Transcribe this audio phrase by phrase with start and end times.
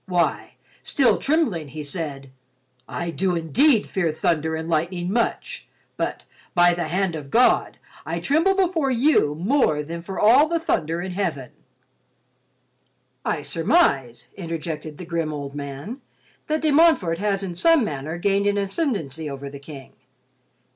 [0.07, 2.31] Why, still trembling, he said,
[2.89, 6.23] 'I do indeed fear thunder and lightning much, but,
[6.55, 11.03] by the hand of God, I tremble before you more than for all the thunder
[11.03, 11.51] in Heaven!'"
[13.23, 16.01] "I surmise," interjected the grim, old man,
[16.47, 19.93] "that De Montfort has in some manner gained an ascendancy over the King.